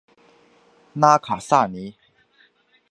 [0.93, 1.93] 拉卡萨尼。